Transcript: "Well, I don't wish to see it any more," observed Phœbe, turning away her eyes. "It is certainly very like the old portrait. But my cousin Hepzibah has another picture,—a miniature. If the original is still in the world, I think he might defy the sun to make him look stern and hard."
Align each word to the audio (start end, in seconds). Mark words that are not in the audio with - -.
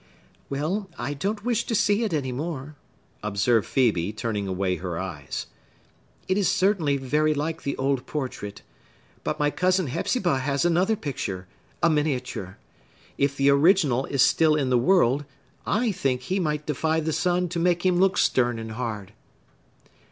"Well, 0.49 0.89
I 0.97 1.13
don't 1.13 1.45
wish 1.45 1.63
to 1.65 1.75
see 1.75 2.03
it 2.03 2.11
any 2.11 2.31
more," 2.31 2.73
observed 3.21 3.67
Phœbe, 3.67 4.17
turning 4.17 4.47
away 4.47 4.77
her 4.77 4.97
eyes. 4.97 5.45
"It 6.27 6.39
is 6.39 6.49
certainly 6.49 6.97
very 6.97 7.35
like 7.35 7.61
the 7.61 7.77
old 7.77 8.07
portrait. 8.07 8.63
But 9.23 9.37
my 9.37 9.51
cousin 9.51 9.85
Hepzibah 9.85 10.39
has 10.39 10.65
another 10.65 10.95
picture,—a 10.95 11.89
miniature. 11.91 12.57
If 13.19 13.37
the 13.37 13.51
original 13.51 14.07
is 14.07 14.23
still 14.23 14.55
in 14.55 14.71
the 14.71 14.77
world, 14.79 15.23
I 15.67 15.91
think 15.91 16.21
he 16.21 16.39
might 16.39 16.65
defy 16.65 16.99
the 16.99 17.13
sun 17.13 17.47
to 17.49 17.59
make 17.59 17.85
him 17.85 17.99
look 17.99 18.17
stern 18.17 18.57
and 18.57 18.71
hard." 18.71 19.13